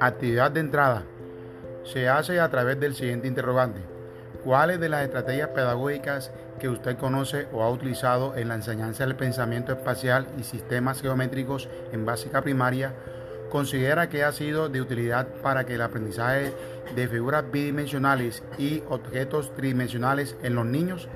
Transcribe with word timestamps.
Actividad 0.00 0.50
de 0.50 0.60
entrada. 0.60 1.04
Se 1.84 2.08
hace 2.08 2.40
a 2.40 2.48
través 2.48 2.80
del 2.80 2.94
siguiente 2.94 3.28
interrogante. 3.28 3.80
¿Cuáles 4.44 4.80
de 4.80 4.88
las 4.88 5.04
estrategias 5.04 5.48
pedagógicas 5.50 6.30
que 6.58 6.68
usted 6.68 6.96
conoce 6.96 7.46
o 7.52 7.62
ha 7.62 7.70
utilizado 7.70 8.36
en 8.36 8.48
la 8.48 8.54
enseñanza 8.54 9.06
del 9.06 9.16
pensamiento 9.16 9.72
espacial 9.72 10.26
y 10.38 10.42
sistemas 10.42 11.02
geométricos 11.02 11.68
en 11.92 12.06
básica 12.06 12.42
primaria 12.42 12.94
considera 13.50 14.08
que 14.08 14.24
ha 14.24 14.32
sido 14.32 14.68
de 14.68 14.80
utilidad 14.80 15.28
para 15.42 15.66
que 15.66 15.74
el 15.74 15.82
aprendizaje 15.82 16.52
de 16.94 17.08
figuras 17.08 17.50
bidimensionales 17.50 18.42
y 18.58 18.82
objetos 18.88 19.54
tridimensionales 19.54 20.36
en 20.42 20.54
los 20.54 20.64
niños 20.64 21.08